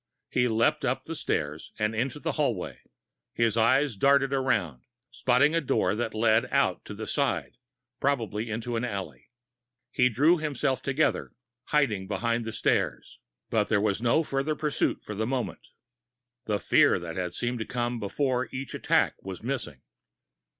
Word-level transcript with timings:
He 0.31 0.47
leaped 0.47 0.83
up 0.83 1.03
the 1.03 1.13
steps 1.13 1.73
and 1.77 1.93
into 1.93 2.19
the 2.19 2.31
hallway. 2.31 2.79
His 3.35 3.55
eyes 3.55 3.95
darted 3.95 4.33
around, 4.33 4.81
spotting 5.11 5.53
a 5.53 5.61
door 5.61 5.93
that 5.93 6.15
led 6.15 6.47
out 6.49 6.83
to 6.85 6.95
the 6.95 7.05
side, 7.05 7.55
probably 7.99 8.49
into 8.49 8.75
an 8.75 8.83
alley. 8.83 9.29
He 9.91 10.09
drew 10.09 10.39
himself 10.39 10.81
together, 10.81 11.33
hiding 11.65 12.07
behind 12.07 12.45
the 12.45 12.51
stairs. 12.51 13.19
But 13.51 13.67
there 13.69 13.79
was 13.79 14.01
no 14.01 14.23
further 14.23 14.55
pursuit 14.55 15.03
for 15.03 15.13
the 15.13 15.27
moment. 15.27 15.67
The 16.45 16.57
fear 16.59 16.97
that 16.97 17.35
seemed 17.35 17.59
to 17.59 17.65
come 17.65 17.99
before 17.99 18.49
each 18.51 18.73
attack 18.73 19.17
was 19.21 19.43
missing. 19.43 19.81